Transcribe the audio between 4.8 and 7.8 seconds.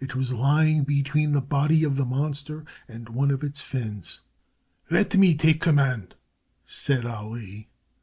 "Let me take command," said Ali.